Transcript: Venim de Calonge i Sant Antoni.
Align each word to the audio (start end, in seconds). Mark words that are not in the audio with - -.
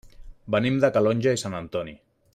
Venim 0.55 0.79
de 0.85 0.91
Calonge 0.95 1.37
i 1.37 1.41
Sant 1.43 1.59
Antoni. 1.59 1.99